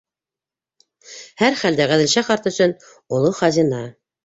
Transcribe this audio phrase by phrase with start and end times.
[1.41, 2.75] Һәр хәлдә Ғәҙелша ҡарт өсөн
[3.21, 3.87] оло хазина.